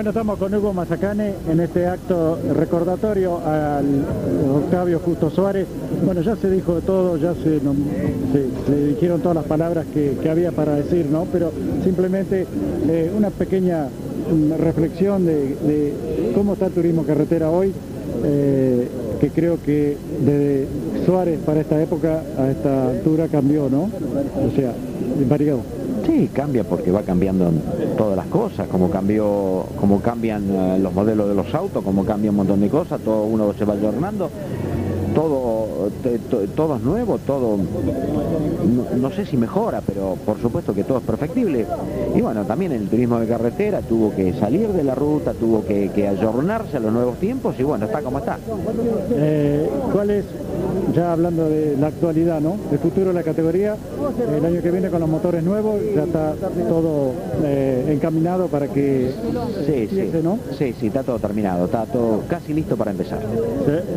Bueno, 0.00 0.12
estamos 0.12 0.38
con 0.38 0.54
Hugo 0.54 0.72
Mazacane 0.72 1.34
en 1.46 1.60
este 1.60 1.86
acto 1.86 2.38
recordatorio 2.56 3.38
al 3.46 3.84
Octavio 4.50 4.98
Justo 4.98 5.28
Suárez. 5.28 5.66
Bueno, 6.02 6.22
ya 6.22 6.36
se 6.36 6.48
dijo 6.50 6.80
todo, 6.80 7.18
ya 7.18 7.34
se, 7.34 7.60
se, 7.60 8.86
dijeron 8.86 9.20
todas 9.20 9.36
las 9.36 9.44
palabras 9.44 9.84
que, 9.92 10.16
había 10.30 10.52
para 10.52 10.76
decir, 10.76 11.04
¿no? 11.04 11.26
Pero 11.30 11.52
simplemente 11.84 12.46
eh, 12.88 13.12
una 13.14 13.28
pequeña 13.28 13.88
mm, 13.88 14.52
reflexión 14.54 15.26
de, 15.26 15.92
cómo 16.34 16.54
está 16.54 16.68
el 16.68 16.72
turismo 16.72 17.04
carretera 17.04 17.50
hoy, 17.50 17.70
eh, 18.24 18.88
que 19.20 19.30
creo 19.30 19.58
que 19.62 19.96
desde 20.24 20.66
Suárez 21.04 21.38
para 21.44 21.60
esta 21.60 21.80
época, 21.80 22.22
a 22.38 22.50
esta 22.50 22.88
altura 22.88 23.28
cambió, 23.28 23.68
¿no? 23.68 23.82
O 23.82 24.56
sea, 24.56 24.72
variado. 25.28 25.60
Sí, 26.06 26.30
cambia 26.32 26.64
porque 26.64 26.90
va 26.90 27.02
cambiando 27.02 27.52
todas 27.96 28.16
las 28.16 28.26
cosas, 28.26 28.66
como 28.68 28.90
cambió, 28.90 29.66
como 29.78 30.00
cambian 30.00 30.42
eh, 30.50 30.78
los 30.80 30.92
modelos 30.92 31.28
de 31.28 31.34
los 31.34 31.54
autos, 31.54 31.84
como 31.84 32.04
cambia 32.04 32.30
un 32.30 32.38
montón 32.38 32.60
de 32.60 32.68
cosas, 32.68 33.00
todo 33.00 33.24
uno 33.24 33.52
se 33.52 33.64
va 33.64 33.74
ayornando, 33.74 34.30
todo, 35.14 35.90
todo 36.54 36.76
es 36.76 36.82
nuevo, 36.82 37.18
todo, 37.18 37.58
no, 38.96 39.10
sé 39.10 39.26
si 39.26 39.36
mejora, 39.36 39.80
pero 39.84 40.16
por 40.24 40.40
supuesto 40.40 40.74
que 40.74 40.84
todo 40.84 40.98
es 40.98 41.04
perfectible. 41.04 41.66
Y 42.14 42.20
bueno, 42.20 42.44
también 42.44 42.72
el 42.72 42.88
turismo 42.88 43.18
de 43.18 43.26
carretera 43.26 43.80
tuvo 43.80 44.14
que 44.14 44.32
salir 44.34 44.68
de 44.68 44.84
la 44.84 44.94
ruta, 44.94 45.32
tuvo 45.34 45.64
que, 45.64 45.90
que 45.94 46.08
ayornarse 46.08 46.76
a 46.76 46.80
los 46.80 46.92
nuevos 46.92 47.18
tiempos 47.18 47.54
y 47.58 47.62
bueno, 47.62 47.86
está 47.86 48.02
como 48.02 48.18
está. 48.18 48.38
Eh, 49.12 49.68
¿Cuál 49.92 50.10
es 50.10 50.24
ya 50.94 51.12
hablando 51.12 51.48
de 51.48 51.76
la 51.78 51.88
actualidad, 51.88 52.40
¿no? 52.40 52.56
El 52.70 52.78
futuro 52.78 53.08
de 53.08 53.14
la 53.14 53.22
categoría, 53.22 53.76
el 54.36 54.44
año 54.44 54.62
que 54.62 54.70
viene 54.70 54.90
con 54.90 55.00
los 55.00 55.08
motores 55.08 55.42
nuevos, 55.42 55.80
ya 55.94 56.04
está 56.04 56.34
todo 56.68 57.12
eh, 57.44 57.90
encaminado 57.92 58.48
para 58.48 58.68
que 58.68 59.12
sí, 59.66 59.88
sí. 59.88 60.10
¿no? 60.22 60.38
Sí, 60.58 60.74
sí, 60.78 60.86
está 60.88 61.02
todo 61.02 61.18
terminado, 61.18 61.66
está 61.66 61.86
todo 61.86 62.22
casi 62.28 62.52
listo 62.52 62.76
para 62.76 62.90
empezar. 62.90 63.20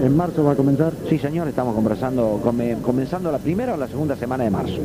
¿En 0.04 0.16
marzo 0.16 0.44
va 0.44 0.52
a 0.52 0.56
comenzar? 0.56 0.94
Sí, 1.10 1.20
señor, 1.20 1.48
estamos 1.48 1.76
conversando, 1.76 2.40
comenzando 2.82 3.32
la 3.32 3.38
primera 3.38 3.74
o 3.74 3.78
la 3.78 3.88
segunda 3.88 4.16
semana 4.16 4.46
de 4.46 4.50
marzo. 4.50 4.78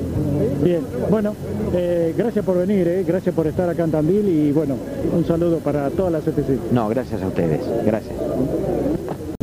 Bien, 0.63 0.83
bueno, 1.11 1.35
eh, 1.73 2.15
gracias 2.17 2.45
por 2.45 2.59
venir, 2.59 2.87
eh, 2.89 3.05
gracias 3.07 3.35
por 3.35 3.47
estar 3.47 3.69
acá 3.69 3.85
en 3.85 3.91
Tandil 3.91 4.29
y 4.29 4.53
bueno, 4.53 4.77
un 5.17 5.25
saludo 5.25 5.59
para 5.59 5.91
todas 5.91 6.13
las 6.13 6.25
CTC. 6.25 6.73
No, 6.73 6.89
gracias 6.89 7.23
a 7.23 7.29
ustedes, 7.29 7.61
gracias 7.85 8.17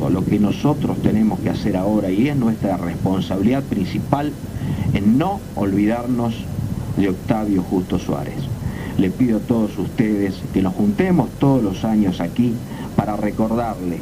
lo 0.09 0.23
que 0.23 0.39
nosotros 0.39 0.97
tenemos 1.01 1.39
que 1.39 1.49
hacer 1.49 1.75
ahora 1.75 2.09
y 2.09 2.29
es 2.29 2.37
nuestra 2.37 2.77
responsabilidad 2.77 3.63
principal 3.63 4.31
en 4.93 5.17
no 5.17 5.41
olvidarnos 5.55 6.35
de 6.95 7.09
Octavio 7.09 7.63
Justo 7.63 7.99
Suárez. 7.99 8.35
Le 8.97 9.09
pido 9.09 9.39
a 9.39 9.41
todos 9.41 9.77
ustedes 9.77 10.35
que 10.53 10.61
nos 10.61 10.73
juntemos 10.73 11.29
todos 11.39 11.61
los 11.61 11.83
años 11.83 12.21
aquí 12.21 12.53
para 12.95 13.17
recordarle, 13.17 13.97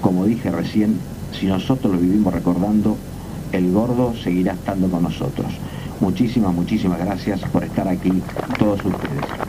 como 0.00 0.24
dije 0.24 0.50
recién, 0.50 0.98
si 1.38 1.46
nosotros 1.46 1.94
lo 1.94 2.00
vivimos 2.00 2.32
recordando, 2.32 2.96
el 3.52 3.72
gordo 3.72 4.14
seguirá 4.22 4.52
estando 4.52 4.88
con 4.88 5.02
nosotros. 5.02 5.46
Muchísimas, 6.00 6.54
muchísimas 6.54 6.98
gracias 6.98 7.40
por 7.50 7.64
estar 7.64 7.88
aquí 7.88 8.22
todos 8.58 8.84
ustedes. 8.84 9.45